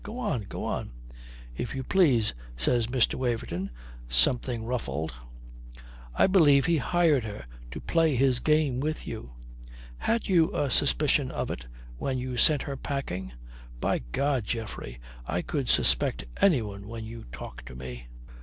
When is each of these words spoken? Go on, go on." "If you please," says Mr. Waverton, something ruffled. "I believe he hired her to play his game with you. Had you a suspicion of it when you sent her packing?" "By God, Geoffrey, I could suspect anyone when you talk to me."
Go 0.03 0.17
on, 0.17 0.47
go 0.49 0.65
on." 0.65 0.89
"If 1.55 1.75
you 1.75 1.83
please," 1.83 2.33
says 2.57 2.87
Mr. 2.87 3.13
Waverton, 3.13 3.69
something 4.09 4.63
ruffled. 4.63 5.13
"I 6.15 6.25
believe 6.25 6.65
he 6.65 6.77
hired 6.77 7.23
her 7.23 7.45
to 7.69 7.79
play 7.79 8.15
his 8.15 8.39
game 8.39 8.79
with 8.79 9.05
you. 9.05 9.33
Had 9.99 10.27
you 10.27 10.55
a 10.57 10.71
suspicion 10.71 11.29
of 11.29 11.51
it 11.51 11.67
when 11.99 12.17
you 12.17 12.35
sent 12.35 12.63
her 12.63 12.75
packing?" 12.75 13.33
"By 13.79 13.99
God, 13.99 14.45
Geoffrey, 14.45 14.99
I 15.27 15.43
could 15.43 15.69
suspect 15.69 16.25
anyone 16.37 16.87
when 16.87 17.05
you 17.05 17.25
talk 17.31 17.63
to 17.65 17.75
me." 17.75 18.07